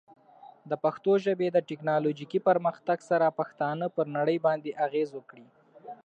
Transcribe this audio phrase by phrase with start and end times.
[0.69, 5.47] د پښتو ژبې د ټیکنالوجیکي پرمختګ سره، پښتانه پر نړۍ باندې اغېز وکړي.